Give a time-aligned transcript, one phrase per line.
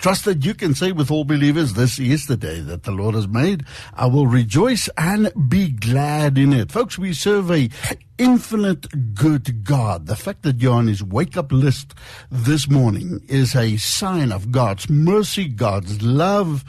[0.00, 3.16] Trust that you can say with all believers, this is the day that the Lord
[3.16, 3.64] has made.
[3.94, 6.70] I will rejoice and be glad in it.
[6.70, 7.68] Folks, we serve a
[8.16, 10.06] infinite good God.
[10.06, 11.94] The fact that you're on his wake up list
[12.30, 16.64] this morning is a sign of God's mercy, God's love,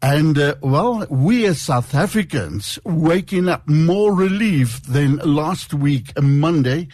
[0.00, 6.86] and uh, well, we as South Africans waking up more relieved than last week, Monday.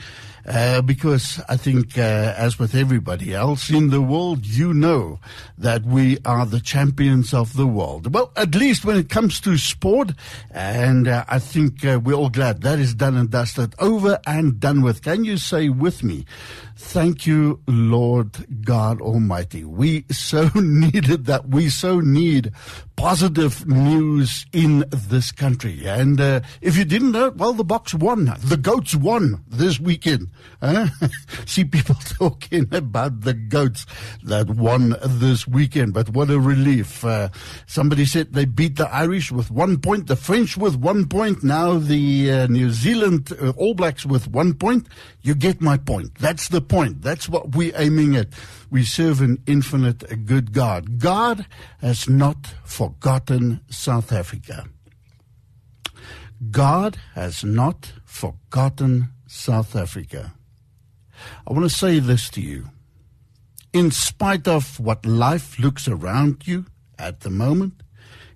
[0.46, 5.18] Uh, because I think, uh, as with everybody else in the world, you know
[5.56, 8.12] that we are the champions of the world.
[8.12, 10.12] Well, at least when it comes to sport,
[10.50, 14.60] and uh, I think uh, we're all glad that is done and dusted, over and
[14.60, 15.02] done with.
[15.02, 16.26] Can you say with me,
[16.84, 19.64] thank you, Lord God Almighty?
[19.64, 21.48] We so needed that.
[21.48, 22.52] We so need
[22.96, 25.82] positive news in this country.
[25.86, 28.36] And uh, if you didn't know, well, the Boks won.
[28.38, 30.28] The Goats won this weekend.
[30.62, 30.88] Uh,
[31.46, 33.86] see people talking about the Goats
[34.22, 37.04] that won this weekend, but what a relief.
[37.04, 37.30] Uh,
[37.66, 41.78] somebody said they beat the Irish with one point, the French with one point, now
[41.78, 44.86] the uh, New Zealand uh, All Blacks with one point.
[45.22, 46.14] You get my point.
[46.18, 46.73] That's the point.
[47.00, 48.28] That's what we're aiming at.
[48.70, 50.98] We serve an infinite good God.
[50.98, 51.46] God
[51.80, 54.66] has not forgotten South Africa.
[56.50, 60.34] God has not forgotten South Africa.
[61.46, 62.70] I want to say this to you.
[63.72, 66.66] In spite of what life looks around you
[66.98, 67.82] at the moment,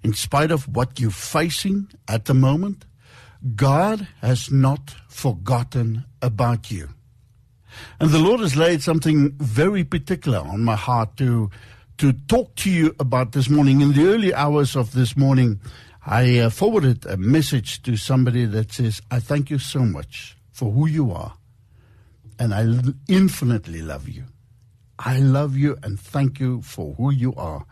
[0.04, 2.84] in spite of what you're facing at the moment,
[3.56, 6.90] God has not forgotten about you.
[8.00, 11.50] And the Lord has laid something very particular on my heart to
[11.98, 13.80] to talk to you about this morning.
[13.80, 15.60] In the early hours of this morning,
[16.06, 20.70] I uh, forwarded a message to somebody that says, "I thank you so much for
[20.70, 21.34] who you are,
[22.38, 22.66] and I
[23.08, 24.24] infinitely love you.
[24.98, 27.66] I love you and thank you for who you are."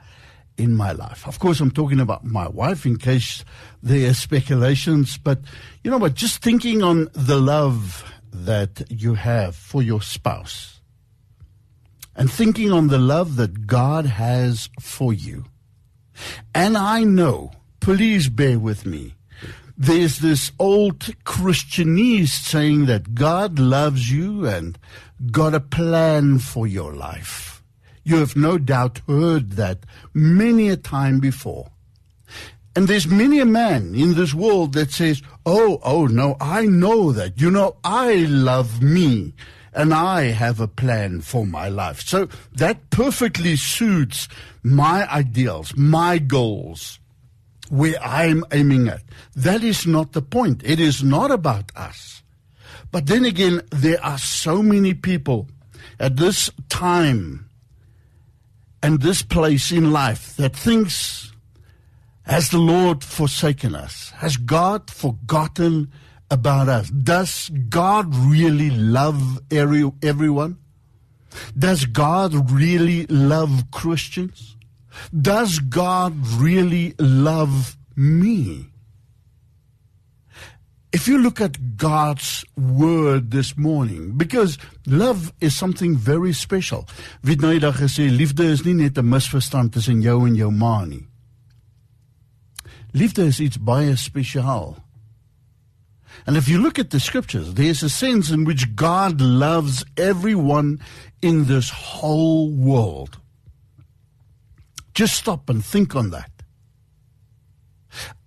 [0.59, 1.27] in my life.
[1.27, 3.45] Of course, I'm talking about my wife in case
[3.83, 5.39] there are speculations, but
[5.85, 6.15] you know what?
[6.15, 10.81] Just thinking on the love that you have for your spouse
[12.17, 15.45] and thinking on the love that God has for you.
[16.55, 19.15] And I know, please bear with me,
[19.77, 24.79] there's this old Christianese saying that God loves you and
[25.31, 27.63] got a plan for your life.
[28.03, 29.81] You have no doubt heard that
[30.15, 31.69] many a time before.
[32.77, 37.11] And there's many a man in this world that says, Oh, oh no, I know
[37.11, 37.41] that.
[37.41, 39.33] You know, I love me
[39.73, 42.03] and I have a plan for my life.
[42.03, 44.29] So that perfectly suits
[44.63, 46.99] my ideals, my goals,
[47.71, 49.03] where I'm aiming at.
[49.35, 50.63] That is not the point.
[50.63, 52.23] It is not about us.
[52.93, 55.49] But then again, there are so many people
[55.99, 57.49] at this time
[58.83, 61.33] and this place in life that thinks
[62.27, 64.11] has the Lord forsaken us?
[64.17, 65.93] Has God forgotten
[66.31, 66.91] about us?
[66.91, 70.59] Does God really love every, everyone?
[71.57, 74.57] Does God really love Christians?
[75.15, 78.67] Does God really love me?
[80.93, 84.57] If you look at God's word this morning, because
[84.87, 86.89] love is something very special.
[87.23, 90.85] Wie nou eendag gesê liefde is nie net 'n misverstand tussen jou en jou ma
[90.85, 91.05] nie.
[92.97, 94.79] Liefde is iets baie spesiaal.
[96.27, 100.81] And if you look at the scriptures, there's a sense in which God loves everyone
[101.21, 103.19] in this whole world.
[104.95, 106.31] Just stop and think on that.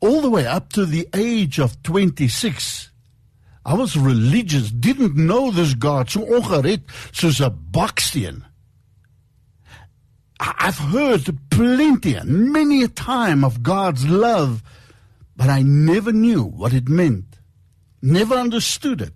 [0.02, 2.92] All the way up to the age of 26,
[3.66, 8.44] I was religious, didn't know this God, so ongered soos 'n baksteen.
[10.40, 14.64] I've heard plenty many a time of God's love,
[15.36, 17.40] but I never knew what it meant,
[18.02, 19.14] never understood it.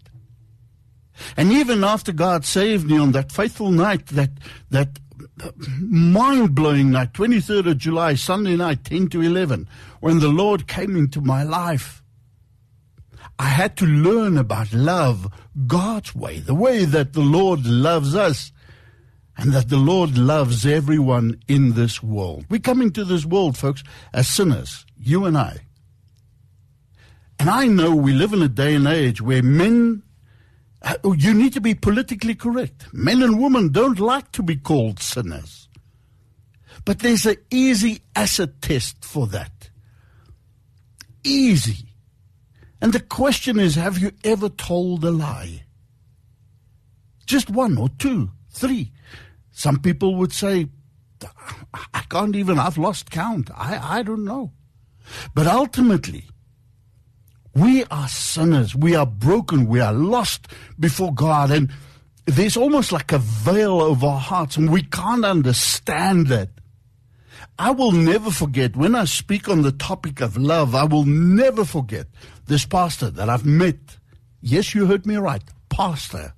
[1.38, 4.32] And even after God saved me on that faithful night, that,
[4.72, 5.00] that
[5.80, 9.68] mind blowing night, 23rd of July, Sunday night, 10 to 11,
[10.00, 12.04] when the Lord came into my life,
[13.40, 15.32] I had to learn about love
[15.68, 18.52] God's way, the way that the Lord loves us
[19.38, 22.46] and that the Lord loves everyone in this world.
[22.50, 23.84] We come into this world, folks,
[24.14, 25.60] as sinners, you and I.
[27.40, 30.04] And I know we live in a day and age where men,
[30.82, 32.94] uh, you need to be politically correct.
[32.94, 35.68] Men and women don't like to be called sinners.
[36.86, 39.70] But there's an easy acid test for that.
[41.24, 41.88] Easy.
[42.82, 45.64] And the question is have you ever told a lie?
[47.26, 48.92] Just one or two, three.
[49.52, 50.68] Some people would say
[51.94, 53.50] I can't even, I've lost count.
[53.56, 54.52] I, I don't know.
[55.34, 56.26] But ultimately,
[57.56, 58.76] we are sinners.
[58.76, 59.68] We are broken.
[59.68, 60.48] We are lost
[60.80, 61.52] before God.
[61.52, 61.72] And
[62.26, 66.50] there's almost like a veil over our hearts, and we can't understand that.
[67.60, 71.66] I will never forget when I speak on the topic of love, I will never
[71.66, 72.08] forget
[72.48, 73.78] this pastor that I've met.
[74.42, 75.44] Yes, you heard me right.
[75.70, 76.34] Pastor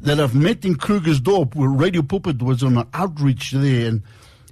[0.00, 4.02] that I've met in Krugersdorp where Radio Pulpit was on an outreach there and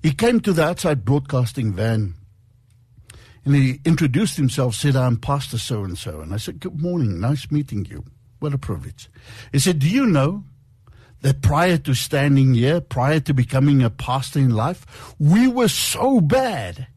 [0.02, 2.14] he came to the outside broadcasting van
[3.44, 6.20] and he introduced himself, said, I'm Pastor so and so.
[6.20, 8.04] And I said, Good morning, nice meeting you.
[8.40, 9.08] What a privilege.
[9.52, 10.44] He said, Do you know
[11.22, 16.20] that prior to standing here, prior to becoming a pastor in life, we were so
[16.20, 16.88] bad.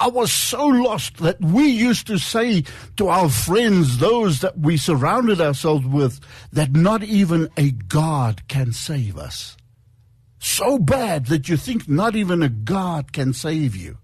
[0.00, 2.64] I was so lost that we used to say
[2.96, 6.20] to our friends, those that we surrounded ourselves with,
[6.52, 9.56] that not even a God can save us.
[10.38, 13.98] So bad that you think not even a God can save you.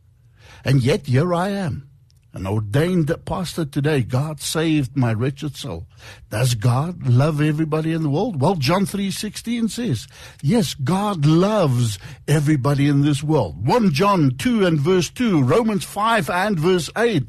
[0.64, 1.89] And yet here I am
[2.32, 4.03] an ordained pastor today.
[4.03, 5.87] God saved my wretched soul.
[6.31, 8.41] Does God love everybody in the world?
[8.41, 10.06] Well, John 3:16 says,
[10.43, 11.99] yes, God loves
[12.29, 13.67] everybody in this world.
[13.67, 17.29] 1 John 2 and verse 2, Romans 5 and verse 8.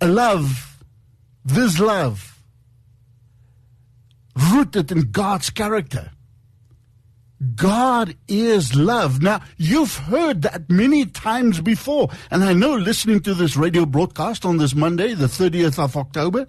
[0.00, 0.84] A love,
[1.44, 2.42] this love,
[4.52, 6.12] rooted in God's character
[7.54, 9.22] God is love.
[9.22, 12.08] Now, you've heard that many times before.
[12.30, 16.46] And I know listening to this radio broadcast on this Monday, the 30th of October,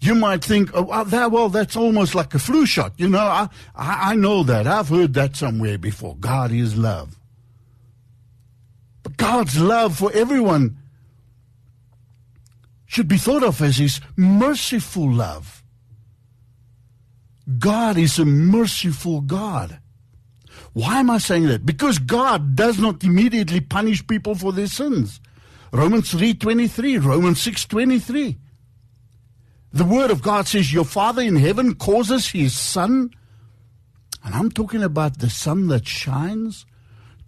[0.00, 2.92] you might think, oh, well, that, well that's almost like a flu shot.
[2.98, 4.66] You know, I, I, I know that.
[4.66, 6.16] I've heard that somewhere before.
[6.16, 7.18] God is love.
[9.02, 10.76] But God's love for everyone
[12.86, 15.62] should be thought of as His merciful love.
[17.58, 19.79] God is a merciful God.
[20.72, 21.66] Why am I saying that?
[21.66, 25.20] Because God does not immediately punish people for their sins.
[25.72, 28.38] Romans 3:23, Romans 6:23.
[29.72, 33.10] The word of God says your Father in heaven causes his son
[34.24, 36.66] and I'm talking about the sun that shines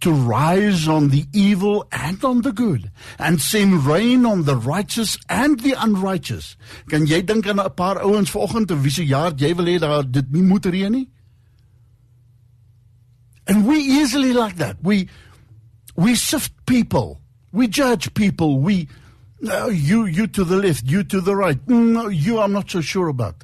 [0.01, 5.17] to rise on the evil and on the good and send rain on the righteous
[5.29, 6.57] and the unrighteous.
[6.89, 9.79] Kan jy dink aan 'n paar ouens vanoggend of wie se jaar jy wil hê
[9.79, 11.07] dat dit nie moet reën nie?
[13.47, 14.77] And we easily like that.
[14.81, 15.09] We
[15.95, 17.21] we sift people.
[17.51, 18.59] We judge people.
[18.59, 18.87] We
[19.41, 21.63] no, you you to the left, you to the right.
[21.65, 23.43] Mm, no, you I'm not so sure about.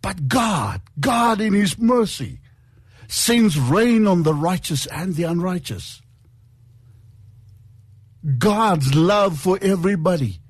[0.00, 2.40] But God, God in his mercy
[3.08, 6.00] sends rain on the righteous and the unrighteous.
[8.38, 10.40] God's love for everybody.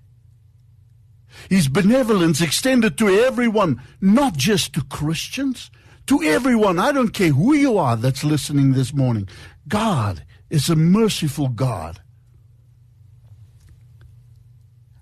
[1.49, 5.71] His benevolence extended to everyone, not just to Christians,
[6.09, 9.29] to everyone, I don't care who you are that's listening this morning,
[9.69, 12.01] God is a merciful God.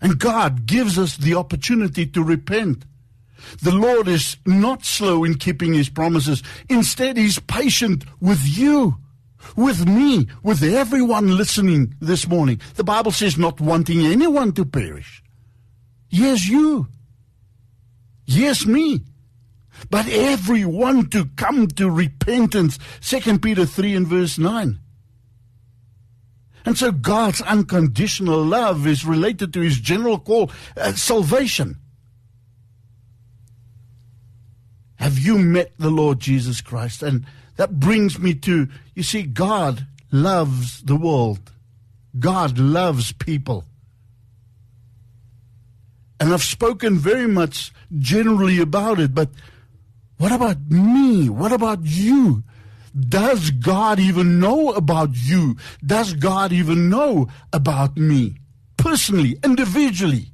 [0.03, 2.85] And God gives us the opportunity to repent.
[3.63, 6.43] The Lord is not slow in keeping his promises.
[6.69, 8.97] Instead, he's patient with you,
[9.55, 12.61] with me, with everyone listening this morning.
[12.75, 15.23] The Bible says not wanting anyone to perish.
[16.11, 16.89] Yes, you.
[18.27, 19.03] Yes, me
[19.91, 22.79] but everyone to come to repentance.
[23.03, 24.79] 2 Peter 3 and verse 9.
[26.65, 31.77] And so God's unconditional love is related to his general call, uh, salvation.
[34.97, 37.03] Have you met the Lord Jesus Christ?
[37.03, 37.25] And
[37.57, 41.53] that brings me to, you see, God loves the world.
[42.19, 43.65] God loves people.
[46.19, 49.29] And I've spoken very much generally about it, but
[50.19, 51.29] what about me?
[51.29, 52.43] What about you?
[52.99, 55.57] Does God even know about you?
[55.85, 58.39] Does God even know about me?
[58.79, 60.33] Personally, individually.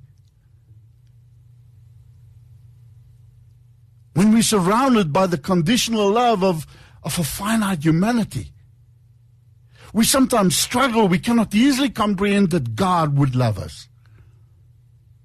[4.15, 6.67] When we're surrounded by the conditional love of,
[7.03, 8.53] of a finite humanity,
[9.93, 11.09] we sometimes struggle.
[11.09, 13.89] We cannot easily comprehend that God would love us.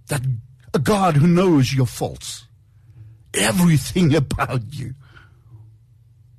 [0.07, 0.25] That
[0.73, 2.46] a God who knows your faults
[3.33, 4.93] everything about you.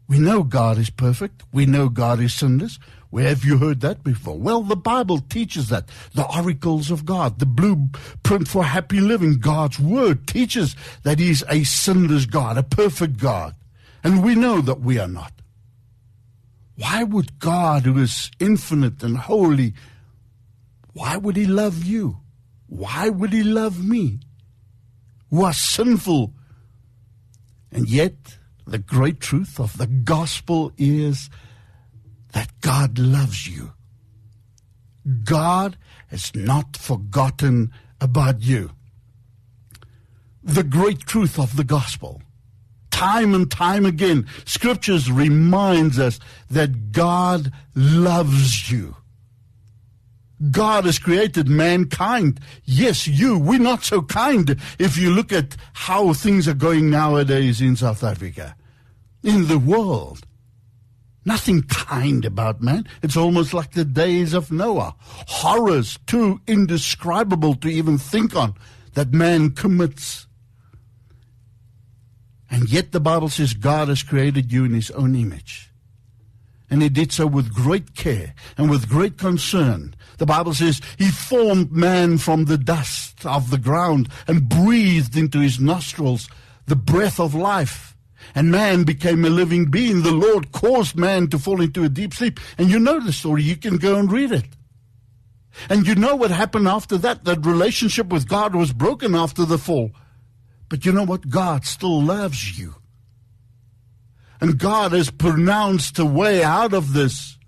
[0.08, 1.44] We know God is perfect.
[1.52, 2.78] We know God is sinless.
[3.10, 4.38] Where have you heard that before?
[4.38, 5.88] Well, the Bible teaches that.
[6.14, 11.44] The oracles of God, the blueprint for happy living, God's word teaches that He is
[11.48, 13.54] a sinless God, a perfect God.
[14.02, 15.32] And we know that we are not.
[16.76, 19.74] Why would God, who is infinite and holy,
[20.92, 22.18] why would He love you?
[22.66, 24.20] Why would He love me?
[25.30, 26.34] Who are sinful
[27.70, 31.30] and yet, the great truth of the gospel is
[32.32, 33.72] that God loves you.
[35.24, 35.76] God
[36.08, 38.70] has not forgotten about you.
[40.42, 42.22] The great truth of the gospel.
[42.90, 46.18] Time and time again, scriptures reminds us
[46.50, 48.96] that God loves you.
[50.50, 52.40] God has created mankind.
[52.64, 53.38] Yes, you.
[53.38, 58.04] We're not so kind if you look at how things are going nowadays in South
[58.04, 58.54] Africa,
[59.22, 60.24] in the world.
[61.24, 62.88] Nothing kind about man.
[63.02, 64.94] It's almost like the days of Noah.
[64.98, 68.54] Horrors too indescribable to even think on
[68.94, 70.26] that man commits.
[72.50, 75.67] And yet the Bible says God has created you in his own image.
[76.70, 79.94] And he did so with great care and with great concern.
[80.18, 85.40] The Bible says he formed man from the dust of the ground and breathed into
[85.40, 86.28] his nostrils
[86.66, 87.96] the breath of life
[88.34, 90.02] and man became a living being.
[90.02, 92.40] The Lord caused man to fall into a deep sleep.
[92.58, 93.42] And you know the story.
[93.42, 94.44] You can go and read it.
[95.68, 97.24] And you know what happened after that.
[97.24, 99.92] That relationship with God was broken after the fall.
[100.68, 101.30] But you know what?
[101.30, 102.74] God still loves you.
[104.40, 107.38] And God has pronounced a way out of this.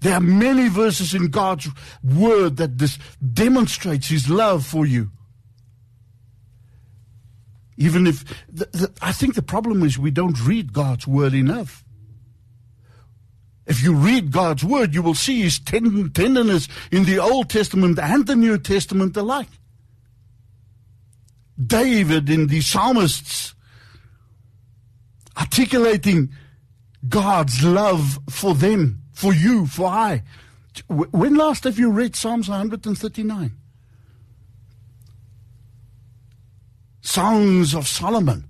[0.00, 1.68] There are many verses in God's
[2.04, 2.98] word that this
[3.32, 5.10] demonstrates his love for you.
[7.76, 11.84] Even if, the, the, I think the problem is we don't read God's word enough.
[13.66, 18.26] If you read God's word, you will see his tenderness in the Old Testament and
[18.26, 19.50] the New Testament alike.
[21.64, 23.54] David in the psalmists
[25.38, 26.30] articulating
[27.08, 30.22] God's love for them, for you, for I.
[30.88, 33.52] When last have you read Psalms 139?
[37.00, 38.44] Songs of Solomon.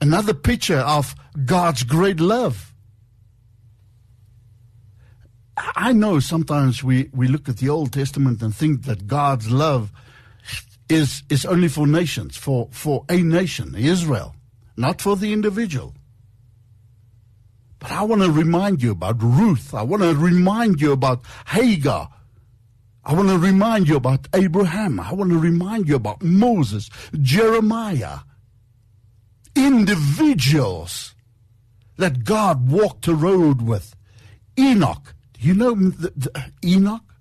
[0.00, 2.74] Another picture of God's great love.
[5.56, 9.90] I know sometimes we, we look at the Old Testament and think that God's love
[10.88, 14.35] is, is only for nations, for, for a nation, Israel,
[14.76, 15.94] not for the individual.
[17.78, 19.74] But I want to remind you about Ruth.
[19.74, 22.10] I want to remind you about Hagar.
[23.04, 24.98] I want to remind you about Abraham.
[24.98, 26.90] I want to remind you about Moses,
[27.20, 28.18] Jeremiah.
[29.54, 31.14] Individuals
[31.96, 33.94] that God walked the road with.
[34.58, 35.14] Enoch.
[35.38, 37.14] You know the, the, Enoch?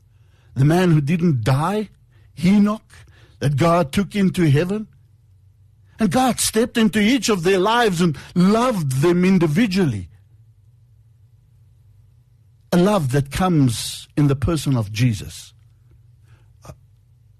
[0.55, 1.89] The man who didn't die?
[2.43, 2.93] Enoch?
[3.39, 4.87] That God took into heaven?
[5.99, 10.09] And God stepped into each of their lives and loved them individually.
[12.71, 15.53] A love that comes in the person of Jesus.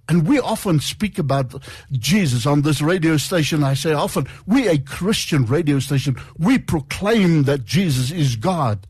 [0.07, 3.63] And we often speak about Jesus on this radio station.
[3.63, 6.15] I say often, we a Christian radio station.
[6.38, 8.85] We proclaim that Jesus is God,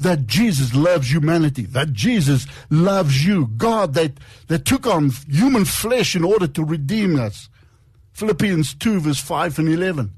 [0.00, 3.46] that Jesus loves humanity, that Jesus loves you.
[3.56, 7.48] God that, that took on human flesh in order to redeem us.
[8.18, 10.12] Philippians 2 verse 5 and 11.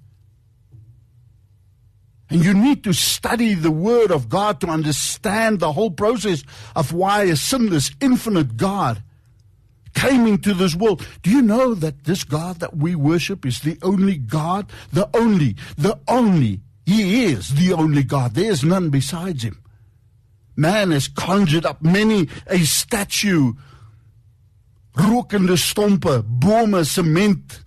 [2.31, 6.43] And you need to study the Word of God to understand the whole process
[6.75, 9.03] of why a sinless, infinite God
[9.93, 11.07] came into this world.
[11.23, 14.73] Do you know that this God that we worship is the only God?
[14.95, 16.61] The only, the only.
[16.87, 18.33] He is the only God.
[18.33, 19.63] There is none besides him.
[20.57, 23.53] Man has conjured up many a statue,
[24.95, 27.61] rokende stompe, bome, cement,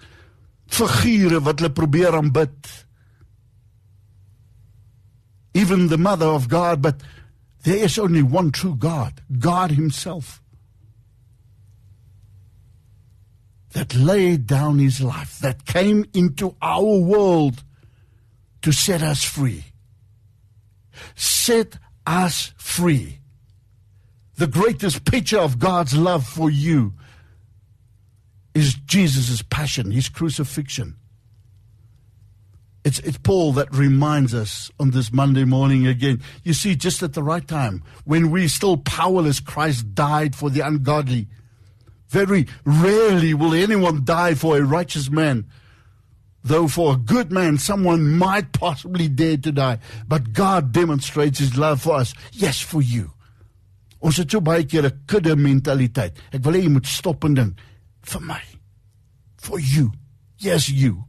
[0.74, 2.56] figure wat hulle probeer aanbid.
[5.54, 7.02] Even the mother of God, but
[7.64, 10.44] there is only one true God, God himself.
[13.74, 17.64] that laid down his life, that came into our world
[18.62, 19.66] to set us free.
[21.16, 23.20] Set us free.
[24.36, 26.94] The greatest picture of God's love for you
[28.54, 30.96] is Jesus' passion, his crucifixion.
[32.86, 36.22] It's, it's Paul that reminds us on this Monday morning again.
[36.44, 40.62] You see, just at the right time, when we still powerless, Christ died for the
[40.62, 41.28] ungodly.
[42.10, 45.46] Very rarely will anyone die for a righteous man.
[46.44, 49.80] Though for a good man, someone might possibly dare to die.
[50.06, 52.14] But God demonstrates his love for us.
[52.34, 53.14] Yes, for you.
[54.04, 56.18] Ons het so baie keer 'n kudde mentaliteit.
[56.34, 57.56] Ek wil hê jy moet stop en
[58.04, 58.42] vir my.
[59.38, 59.92] For you.
[60.38, 61.06] Yes, you.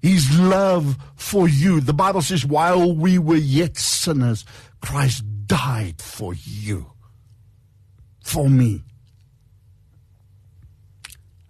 [0.00, 1.80] His love for you.
[1.80, 4.44] The Bible says while we were yet sinners,
[4.80, 6.92] Christ died for you
[8.20, 8.82] for me.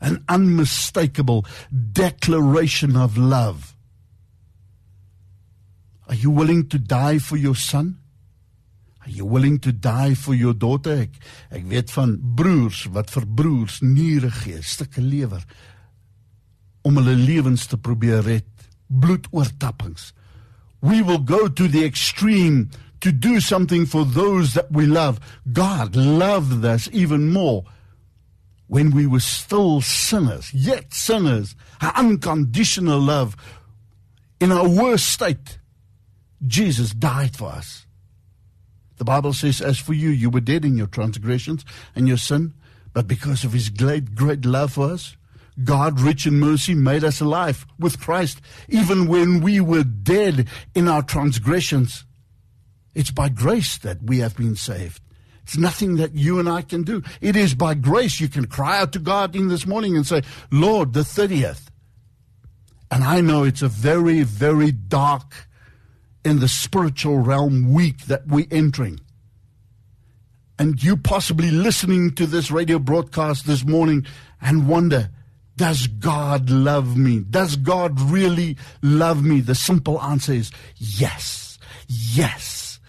[0.00, 1.46] An unmistakable
[1.92, 3.74] declaration of love.
[6.08, 7.98] Are you willing to die for your son?
[9.06, 11.06] Are you willing to die for your daughter?
[11.06, 11.14] Ek
[11.54, 15.44] ek weet van broers wat vir broers niere gee, stukke lewer
[16.86, 18.46] om hulle lewens te probeer red,
[18.90, 20.12] bloedoortappings.
[20.82, 22.70] We will go to the extreme
[23.00, 25.20] to do something for those that we love.
[25.52, 27.64] God loved us even more
[28.66, 33.36] when we were still sinners, yet sinners, unconditional love
[34.40, 35.58] in our worst state.
[36.46, 37.85] Jesus died for us.
[38.96, 42.54] The Bible says, As for you, you were dead in your transgressions and your sin,
[42.92, 45.16] but because of his great, great love for us,
[45.64, 50.86] God, rich in mercy, made us alive with Christ, even when we were dead in
[50.86, 52.04] our transgressions.
[52.94, 55.00] It's by grace that we have been saved.
[55.42, 57.02] It's nothing that you and I can do.
[57.20, 60.22] It is by grace you can cry out to God in this morning and say,
[60.50, 61.68] Lord, the 30th.
[62.90, 65.45] And I know it's a very, very dark
[66.26, 68.98] in the spiritual realm week that we're entering.
[70.58, 74.04] And you possibly listening to this radio broadcast this morning
[74.40, 75.10] and wonder,
[75.54, 77.20] does God love me?
[77.20, 79.40] Does God really love me?
[79.40, 81.58] The simple answer is yes.
[81.86, 82.80] Yes.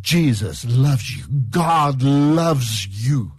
[0.00, 1.24] Jesus loves you.
[1.50, 3.30] God loves you.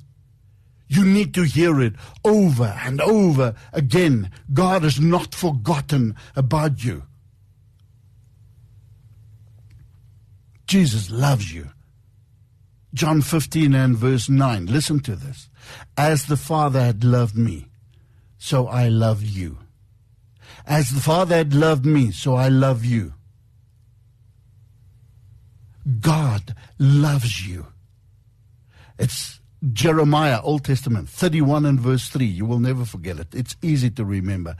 [0.88, 4.32] You need to hear it over and over again.
[4.54, 7.04] God has not forgotten about you.
[10.66, 11.70] Jesus loves you.
[12.94, 14.68] John 15 and verse 9.
[14.68, 15.50] Listen to this.
[15.98, 17.68] As the Father had loved me,
[18.38, 19.58] so I love you.
[20.66, 23.14] As the Father had loved me, so I love you.
[26.00, 27.68] God loves you.
[28.98, 29.40] It's
[29.72, 32.26] Jeremiah, Old Testament, 31 and verse 3.
[32.26, 33.28] You will never forget it.
[33.34, 34.58] It's easy to remember.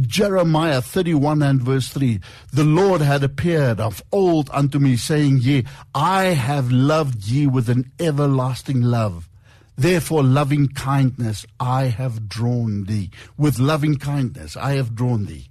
[0.00, 2.20] Jeremiah 31 and verse 3.
[2.52, 7.68] The Lord had appeared of old unto me, saying, Yea, I have loved ye with
[7.68, 9.28] an everlasting love.
[9.76, 13.10] Therefore, loving kindness I have drawn thee.
[13.36, 15.50] With loving kindness I have drawn thee.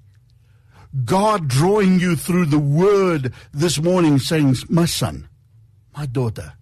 [1.03, 5.27] God drawing you through the word this morning, saying, My son,
[5.95, 6.53] my daughter,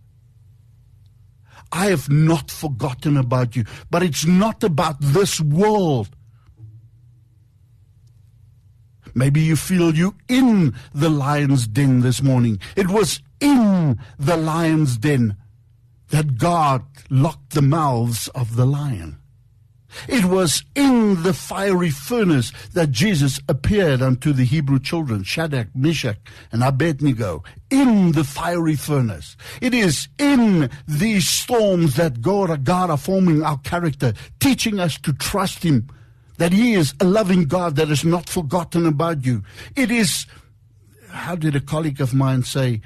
[1.74, 3.66] I have not forgotten about you.
[3.90, 6.16] But it's not about this world.
[9.16, 12.60] Maybe you feel you in the lion's den this morning.
[12.76, 15.36] It was in the lion's den
[16.10, 19.18] that God locked the mouths of the lion.
[20.08, 26.18] It was in the fiery furnace that Jesus appeared unto the Hebrew children, Shadrach, Meshach,
[26.52, 29.36] and Abednego, in the fiery furnace.
[29.62, 35.14] It is in these storms that God, God are forming our character, teaching us to
[35.14, 35.88] trust Him,
[36.38, 39.44] that He is a loving God that has not forgotten about you.
[39.76, 40.26] It is,
[41.10, 42.82] how did a colleague of mine say,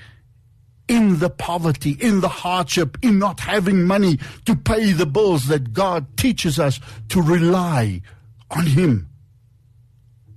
[0.88, 5.74] in the poverty, in the hardship, in not having money to pay the bills that
[5.74, 8.02] God teaches us to rely
[8.50, 9.10] on Him.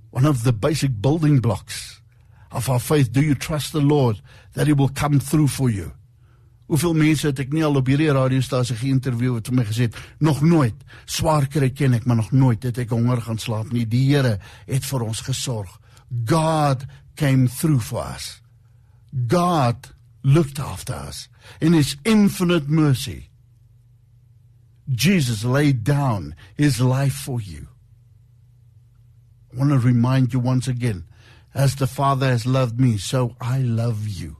[0.09, 2.01] One of the basic building blocks
[2.51, 3.11] of our faith.
[3.11, 4.21] Do you trust the Lord
[4.53, 5.93] that He will come through for you?
[6.71, 9.89] Hoeveel mense het ek nie al op hierdie radiostasie geïnterview het vir my gesê
[10.23, 13.83] nog nooit swaar kry ken ek maar nog nooit het ek honger gaan slaap nie
[13.83, 14.37] die Here
[14.69, 15.73] het vir ons gesorg
[16.31, 16.85] God
[17.19, 18.37] came through for us
[19.11, 19.91] God
[20.23, 21.27] looked after us
[21.59, 23.29] in his infinite mercy.
[24.89, 27.67] Jesus laid down his life for you.
[29.53, 31.05] I want to remind you once again
[31.53, 34.37] as the Father has loved me, so I love you.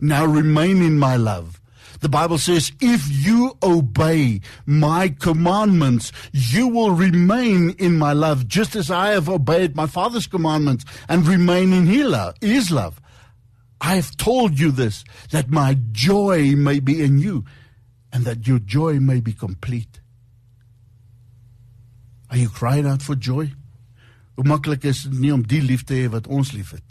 [0.00, 1.60] Now remain in my love.
[2.00, 8.74] The Bible says, if you obey my commandments, you will remain in my love, just
[8.74, 13.00] as I have obeyed my Father's commandments and remain in his love.
[13.80, 17.44] I have told you this, that my joy may be in you,
[18.12, 20.00] and that your joy may be complete.
[22.30, 23.52] Are you crying out for joy?
[24.36, 26.84] Hoe maklik is dit nie om die lief te hê wat ons liefhet.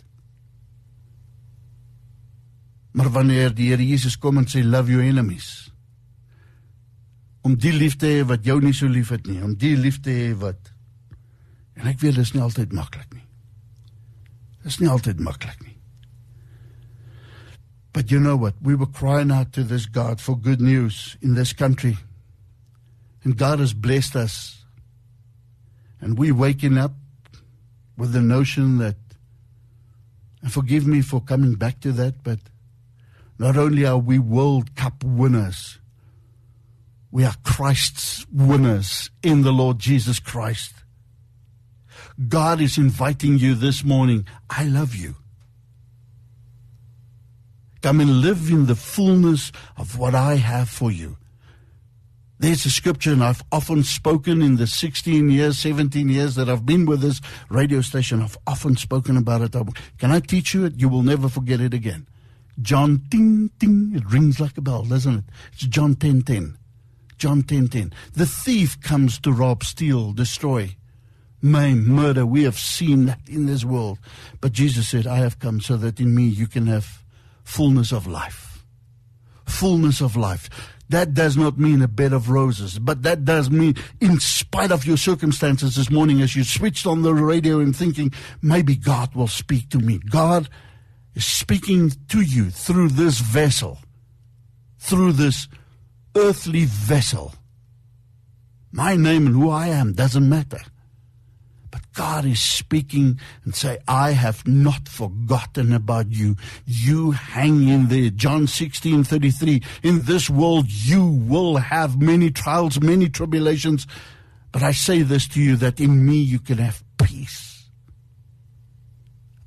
[2.91, 5.69] Maar wanneer die Here Jesus kom en sê love your enemies,
[7.45, 10.11] om die lief te hê wat jou nie so liefhet nie, om die lief te
[10.13, 10.73] hê wat
[11.79, 13.23] en ek weet dit is nie altyd maklik nie.
[14.59, 15.68] Dit is nie altyd maklik nie.
[17.99, 18.53] But you know what?
[18.61, 21.97] We were crying out to this God for good news in this country.
[23.25, 24.63] And God has blessed us.
[25.99, 26.93] And we're waking up
[27.97, 28.95] with the notion that,
[30.41, 32.39] and forgive me for coming back to that, but
[33.37, 35.79] not only are we World Cup winners,
[37.11, 40.71] we are Christ's winners in the Lord Jesus Christ.
[42.29, 44.25] God is inviting you this morning.
[44.49, 45.15] I love you.
[47.81, 51.17] Come and live in the fullness of what I have for you.
[52.39, 56.65] There's a scripture, and I've often spoken in the 16 years, 17 years that I've
[56.65, 58.21] been with this radio station.
[58.21, 59.53] I've often spoken about it.
[59.97, 60.79] Can I teach you it?
[60.79, 62.07] You will never forget it again.
[62.61, 65.23] John ting ting, it rings like a bell, doesn't it?
[65.53, 66.57] It's John 10 10.
[67.17, 67.93] John 10 10.
[68.13, 70.77] The thief comes to rob, steal, destroy,
[71.41, 72.25] maim, murder.
[72.25, 73.99] We have seen that in this world.
[74.39, 77.03] But Jesus said, I have come so that in me you can have
[77.43, 78.63] fullness of life.
[79.45, 80.49] Fullness of life.
[80.89, 84.85] That does not mean a bed of roses, but that does mean, in spite of
[84.85, 89.27] your circumstances this morning, as you switched on the radio and thinking, maybe God will
[89.27, 89.99] speak to me.
[89.99, 90.49] God
[91.13, 93.77] is speaking to you through this vessel,
[94.79, 95.47] through this
[96.15, 97.35] earthly vessel.
[98.71, 100.61] My name and who I am doesn't matter.
[101.99, 106.37] God is speaking and say, I have not forgotten about you.
[106.65, 108.09] You hang in there.
[108.09, 109.61] John 16, 33.
[109.83, 113.85] In this world you will have many trials, many tribulations.
[114.53, 117.65] But I say this to you that in me you can have peace.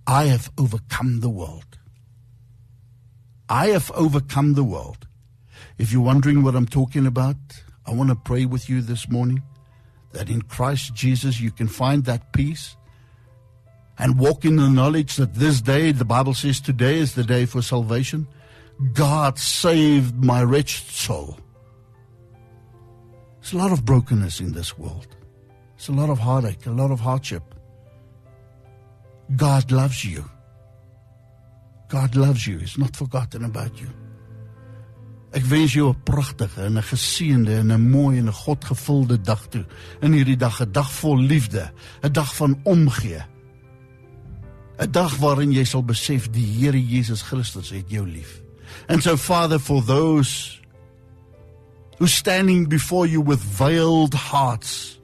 [0.07, 1.79] I have overcome the world.
[3.49, 5.07] I have overcome the world.
[5.79, 7.37] If you're wondering what I'm talking about,
[7.87, 9.43] I want to pray with you this morning
[10.13, 12.77] that in Christ Jesus you can find that peace
[13.99, 17.47] and walk in the knowledge that this day, the Bible says today is the day
[17.47, 18.27] for salvation.
[18.95, 21.39] God saved my wretched soul.
[23.41, 25.09] There's a lot of brokenness in this world.
[25.77, 27.43] There's a lot of heartache, a lot of hardship.
[29.37, 30.29] God loves you.
[31.89, 32.59] God loves you.
[32.59, 33.89] He's not forgotten about you.
[35.33, 39.47] Ek wens jou 'n pragtige en 'n geseënde en 'n mooi en 'n Godgevulde dag
[39.49, 39.65] toe.
[40.01, 43.25] In hierdie dag, 'n dag vol liefde, 'n dag van omgee.
[44.79, 48.43] 'n Dag waarin jy sal besef die Here Jesus Christus het jou lief.
[48.89, 50.61] And so Father for those
[51.99, 55.01] who standing before you with veiled hearts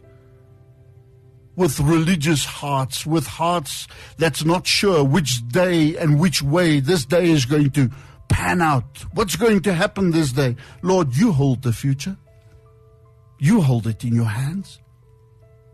[1.59, 7.31] with religious hearts with hearts that's not sure which day and which way this day
[7.31, 7.91] is going to
[8.29, 9.05] pan out?
[9.15, 10.57] What's going to happen this day?
[10.83, 12.17] Lord, you hold the future.
[13.39, 14.81] You hold it in your hands.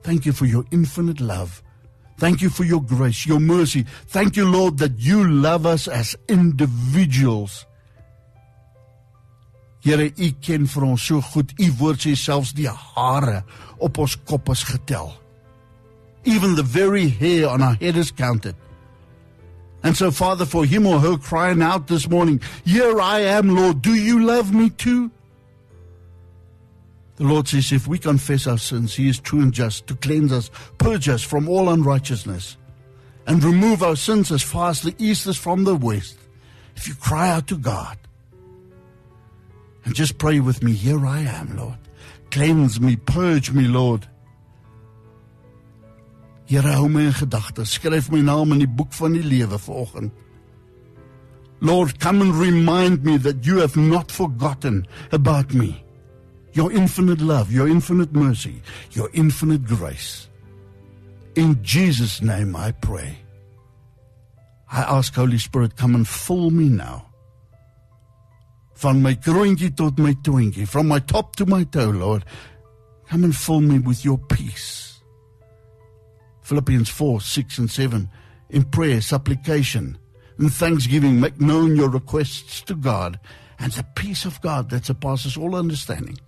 [0.02, 1.62] Thank you for your infinite love.
[2.18, 3.84] Thank you for your grace, your mercy.
[4.06, 7.66] Thank you, Lord, that you love us as individuals.
[9.84, 10.08] Here,
[10.40, 11.52] ken vir ons so goed.
[11.60, 13.42] U woord sê selfs die hare
[13.84, 15.10] op ons kop is getel.
[16.24, 18.56] Even the very hair on our head is counted.
[19.84, 23.82] And so, Father, for him or her crying out this morning, Here I am, Lord,
[23.82, 25.10] do you love me too?
[27.16, 30.32] The Lord says, If we confess our sins, He is true and just to cleanse
[30.32, 32.56] us, purge us from all unrighteousness,
[33.26, 36.18] and remove our sins as far as the east is from the west.
[36.76, 37.98] If you cry out to God,
[39.84, 41.78] and just pray with me, Here I am, Lord.
[42.30, 44.08] Cleanse me, purge me, Lord.
[46.46, 47.64] Here hou my in gedagte.
[47.64, 50.12] Skryf my naam in die boek van die lewe vanoggend.
[51.60, 55.82] Lord, come and remind me that you have not forgotten about me.
[56.52, 58.60] Your infinite love, your infinite mercy,
[58.92, 60.28] your infinite grace.
[61.36, 63.16] In Jesus' name I pray.
[64.70, 67.06] I ask Holy Spirit, come and fill me now.
[68.76, 72.24] Van my kroontjie tot my toontjie, from my top to my toe, Lord,
[73.08, 74.93] come and fill me with your peace.
[76.44, 78.08] Philippians 4 6 and 7.
[78.50, 79.98] In prayer, supplication,
[80.38, 83.18] and thanksgiving, make known your requests to God,
[83.58, 86.18] and the peace of God that surpasses all understanding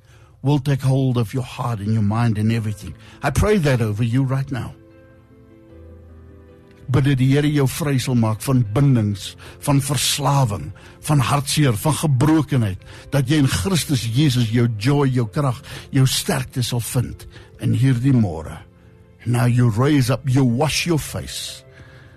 [0.42, 2.94] will take hold of your heart and your mind and everything.
[3.22, 4.74] I pray that over you right now.
[6.86, 10.68] bid dat die Here jou vry sal maak van bindings, van verslawing,
[11.08, 15.58] van hartseer, van gebrokenheid, dat jy in Christus Jesus jou joy, jou krag,
[15.94, 17.26] jou sterkte sal vind
[17.64, 18.60] in hierdie môre.
[19.26, 21.64] Now you raise up, you wash your face,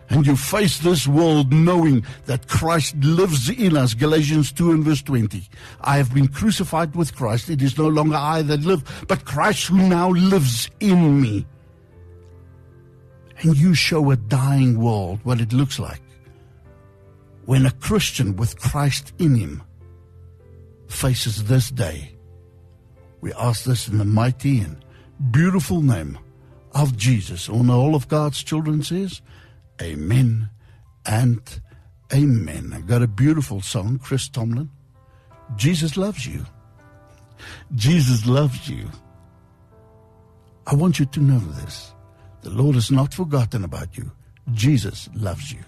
[0.10, 3.96] and you face this world knowing that Christ lives in us.
[3.96, 5.50] Galatians 2 and verse 20.
[5.82, 7.50] I have been crucified with Christ.
[7.50, 11.48] It is no longer I that live, but Christ who now lives in me.
[13.42, 16.02] And you show a dying world what it looks like
[17.46, 19.64] when a Christian with Christ in him
[20.88, 22.16] faces this day.
[23.22, 24.78] We ask this in the mighty and
[25.32, 26.20] beautiful name
[26.74, 27.48] of Jesus.
[27.48, 29.22] And all of God's children says,
[29.82, 30.50] Amen
[31.06, 31.42] and
[32.14, 32.74] Amen.
[32.76, 34.70] I got a beautiful song, Chris Tomlin.
[35.56, 36.46] Jesus loves you.
[37.76, 38.90] Jesus loves you.
[40.66, 41.94] I want you to know this.
[42.42, 44.12] The Lord has not forgotten about you.
[44.52, 45.60] Jesus loves you.